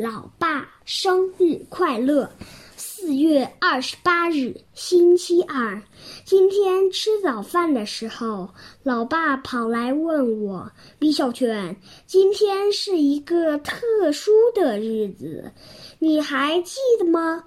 [0.00, 2.30] 老爸生日快乐！
[2.76, 5.82] 四月二十八日，星期二。
[6.24, 8.48] 今天吃早饭的时候，
[8.84, 11.74] 老爸跑来问我：“李小泉，
[12.06, 15.50] 今天是一个特殊的日子，
[15.98, 17.42] 你还记得吗？”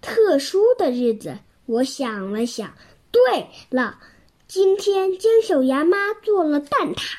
[0.00, 1.36] 特殊的日子，
[1.66, 2.72] 我想了想，
[3.10, 3.20] 对
[3.68, 3.98] 了，
[4.48, 7.16] 今天姜小牙妈做了蛋挞。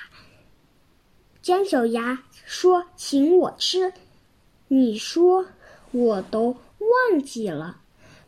[1.43, 3.93] 姜小牙说：“请我吃。”
[4.73, 5.45] 你说，
[5.91, 7.77] 我都忘记了。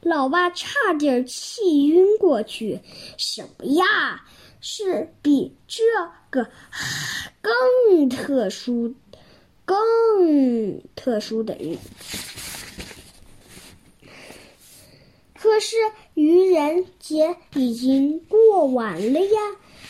[0.02, 2.82] 老爸差点气晕过去。
[3.18, 4.26] 什么呀？
[4.62, 5.84] 是比这
[6.30, 6.48] 个
[7.42, 8.94] 更特殊、
[9.66, 11.82] 更特殊的日子。
[15.40, 15.76] 可是
[16.14, 19.40] 愚人节已经过完了呀，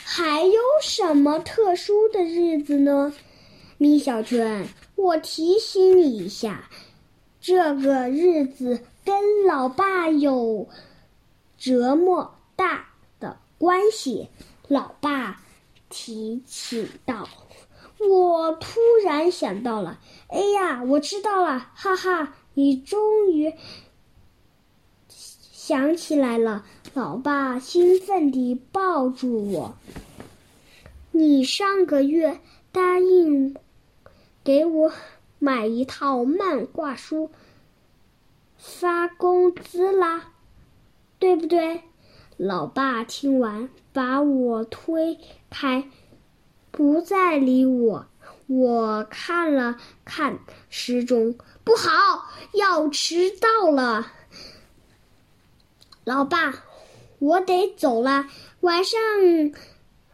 [0.03, 3.13] 还有什么特殊的日子呢？
[3.77, 4.67] 米小圈。
[4.95, 6.69] 我提醒你一下，
[7.41, 10.67] 这个日子跟老爸有
[11.57, 12.87] 这么大
[13.19, 14.29] 的关系。
[14.67, 15.41] 老爸
[15.89, 17.27] 提醒道
[17.99, 19.99] ：“我突然想到了，
[20.29, 22.35] 哎呀，我知道了，哈哈！
[22.53, 23.53] 你终于
[25.51, 29.75] 想起来了。”老爸兴奋地抱住我
[31.11, 32.39] ：“你上个月
[32.71, 33.55] 答应。”
[34.45, 34.93] 给我
[35.39, 37.31] 买一套漫画书，
[38.55, 40.33] 发工资啦，
[41.17, 41.81] 对不对？
[42.37, 45.17] 老爸听完，把我推
[45.49, 45.89] 开，
[46.69, 48.05] 不再理我。
[48.45, 50.37] 我看了看
[50.69, 54.11] 时钟，不好，要迟到了。
[56.03, 56.53] 老爸，
[57.17, 58.27] 我得走了，
[58.59, 58.99] 晚上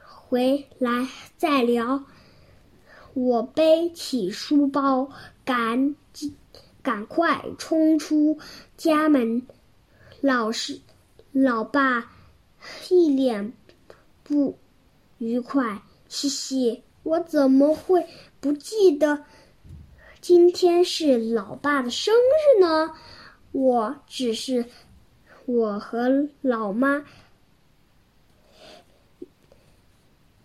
[0.06, 2.06] 回来再聊。
[3.14, 5.10] 我背起书包，
[5.44, 6.36] 赶紧
[6.82, 8.40] 赶快冲出
[8.78, 9.42] 家门。
[10.22, 10.80] 老师，
[11.32, 12.12] 老爸
[12.90, 13.54] 一脸
[14.24, 14.58] 不
[15.18, 18.08] 愉快，嘻嘻，我怎么会
[18.40, 19.26] 不记得
[20.22, 22.94] 今天是老爸的生日呢？
[23.52, 24.66] 我只是
[25.46, 27.04] 我和老妈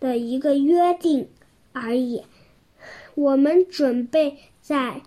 [0.01, 1.29] 的一个约定
[1.73, 2.25] 而已。
[3.17, 5.01] 我们准备在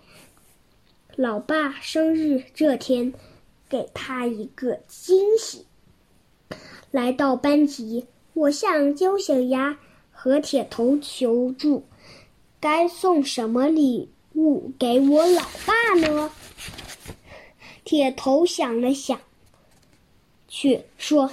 [1.16, 3.14] 老爸生日这天
[3.70, 5.68] 给他一个惊喜。
[6.90, 9.78] 来到班级，我向焦小牙
[10.12, 11.86] 和铁头求助：
[12.60, 16.32] 该送什么礼物给我老爸呢？
[17.84, 19.20] 铁头想了想，
[20.48, 21.30] 却说：“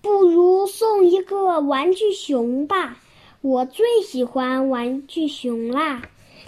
[0.00, 3.00] 不如送一个玩具熊吧。”
[3.42, 6.02] 我最喜欢玩具熊啦，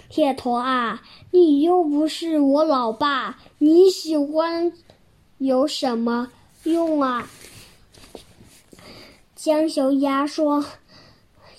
[0.07, 4.71] 铁头啊，你又不是我老爸，你喜欢
[5.37, 6.31] 有什么
[6.63, 7.27] 用啊？
[9.35, 10.63] 姜小牙说：“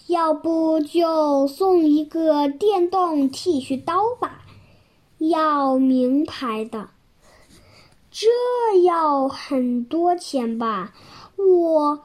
[0.08, 4.46] 要不就送一个电动剃须刀吧，
[5.18, 6.88] 要名牌的，
[8.10, 8.26] 这
[8.84, 10.94] 要很多钱吧？
[11.36, 12.02] 我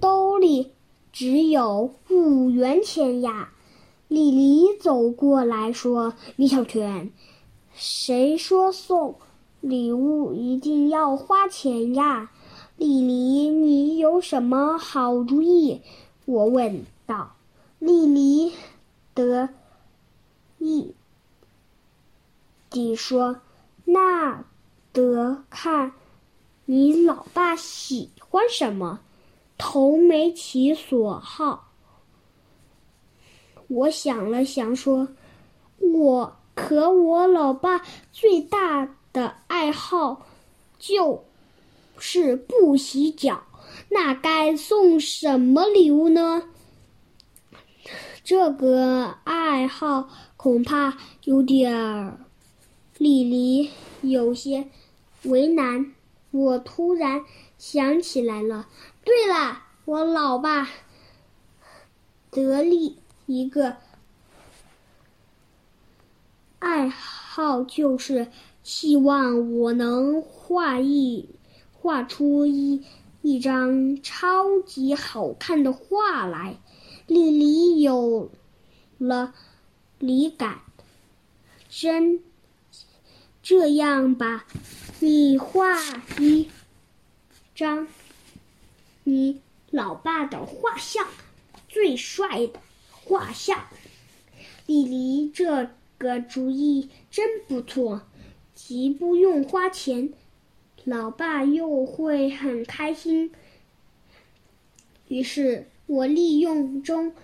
[0.00, 0.72] 兜里。”
[1.18, 3.50] 只有五元钱呀！
[4.06, 7.10] 李黎走过来说：“米小圈，
[7.74, 9.16] 谁说送
[9.60, 12.30] 礼物一定要花钱呀？”
[12.78, 15.80] 李黎，你有什么好主意？
[16.24, 17.34] 我问道。
[17.80, 18.52] 李黎
[19.12, 19.48] 得
[20.58, 20.94] 意
[22.70, 23.40] 地说
[23.84, 24.44] ：“那
[24.92, 25.90] 得看
[26.64, 29.00] 你老爸喜欢什么。”
[29.58, 31.72] 投没其所好。
[33.66, 35.08] 我想了想，说
[35.76, 37.82] ：“我可我老爸
[38.12, 40.26] 最大的爱好
[40.78, 41.24] 就
[41.98, 43.42] 是不洗脚，
[43.90, 46.44] 那该送什么礼物呢？”
[48.24, 52.24] 这个爱好恐怕有点儿……
[52.96, 53.70] 李黎
[54.00, 54.68] 有些
[55.24, 55.94] 为难。
[56.30, 57.24] 我突然
[57.56, 58.68] 想起来了。
[59.04, 60.68] 对了，我老爸
[62.30, 63.76] 得力一个
[66.58, 68.30] 爱好就是
[68.62, 71.28] 希望我能画一
[71.72, 72.84] 画出一
[73.22, 76.58] 一张超级好看的画来。
[77.06, 78.30] 丽丽有
[78.98, 79.32] 了
[79.98, 80.60] 灵感，
[81.70, 82.22] 真
[83.48, 84.44] 这样吧，
[85.00, 85.80] 你画
[86.18, 86.50] 一
[87.54, 87.88] 张。
[89.04, 89.40] 你
[89.70, 91.06] 老爸的画像，
[91.66, 92.60] 最帅的
[92.90, 93.64] 画像。
[94.66, 98.02] 李黎这个主意真不错，
[98.54, 100.12] 既不用花钱，
[100.84, 103.32] 老爸又会很开心。
[105.08, 107.14] 于是我利用中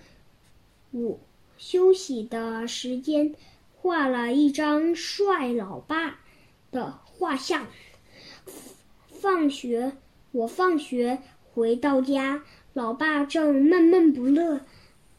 [0.91, 1.19] 午
[1.59, 3.35] 休息的时间，
[3.85, 6.19] 画了一张帅老爸
[6.71, 7.67] 的画像。
[9.21, 9.91] 放学，
[10.31, 11.19] 我放学
[11.53, 12.43] 回到家，
[12.73, 14.61] 老爸正闷闷不乐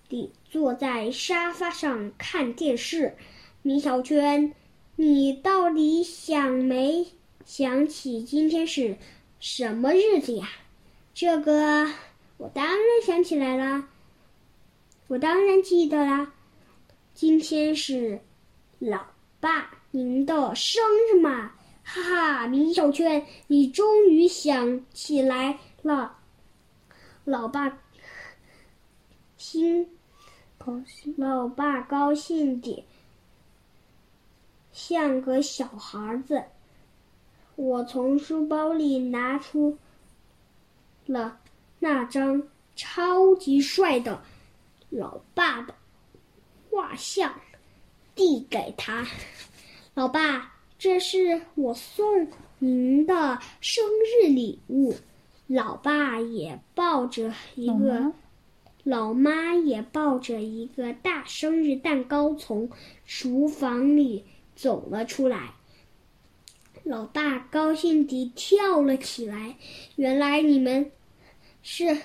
[0.08, 3.16] 地坐在沙发上看电视。
[3.62, 4.52] 米小圈，
[4.96, 7.06] 你到底想没
[7.44, 8.96] 想起今天是
[9.38, 10.48] 什么日子呀？
[11.14, 11.88] 这个
[12.36, 13.86] 我当然想起来了，
[15.06, 16.32] 我当然记得啦。
[17.14, 18.20] 今天是
[18.78, 19.04] 老
[19.40, 21.52] 爸您的生日嘛。
[21.82, 26.18] 哈哈，米小圈，你终于想起来了。
[27.24, 27.78] 老爸
[29.36, 29.88] 心
[30.58, 32.84] 高兴，老爸高兴的
[34.72, 36.42] 像个小孩子。
[37.54, 39.78] 我从书包里拿出
[41.06, 41.38] 了
[41.78, 42.42] 那张
[42.74, 44.22] 超级帅的
[44.90, 45.74] 老爸的
[46.68, 47.32] 画像，
[48.16, 49.06] 递给他。
[49.94, 50.54] 老爸。
[50.78, 52.28] 这是我送
[52.58, 53.82] 您的生
[54.22, 54.94] 日礼物，
[55.46, 58.12] 老爸也抱着一个，
[58.84, 62.68] 老妈也抱着一个大生日蛋糕从
[63.06, 65.54] 厨房里走了出来。
[66.84, 69.56] 老爸高兴地跳了起来，
[69.96, 70.92] 原来你们
[71.62, 71.96] 是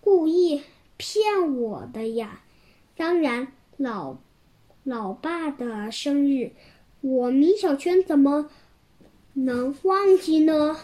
[0.00, 0.62] 故意
[0.96, 2.40] 骗我的呀！
[2.96, 4.16] 当然，老
[4.84, 6.52] 老爸的生日。
[7.02, 8.50] 我米小圈怎么
[9.32, 10.76] 能忘记呢？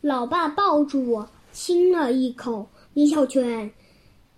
[0.00, 2.68] 老爸抱住我，亲了一口。
[2.92, 3.70] 米小圈，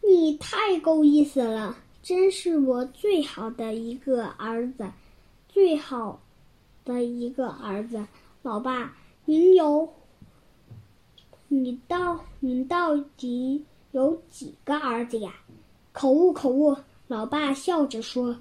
[0.06, 4.90] 你太够意思了，真是我最好的一个儿子，
[5.48, 6.20] 最好
[6.84, 8.04] 的一个儿子。
[8.42, 8.94] 老爸，
[9.24, 9.94] 您有，
[11.48, 15.32] 你到您到底有几个儿子呀？
[15.92, 16.76] 口误，口误。
[17.06, 18.38] 老爸笑着说：“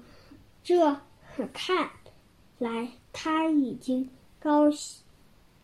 [0.64, 0.96] 这
[1.52, 1.90] 看
[2.58, 4.08] 来他已经
[4.40, 4.70] 高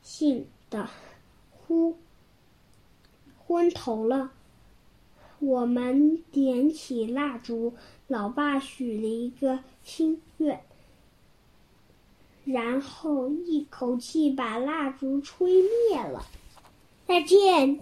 [0.02, 0.88] 兴的
[1.50, 1.96] 呼
[3.46, 4.30] 昏头了。”
[5.40, 7.72] 我们点起蜡烛，
[8.08, 10.60] 老爸许了一个心愿，
[12.44, 16.26] 然后一口气把蜡烛吹灭了。
[17.06, 17.78] 再见。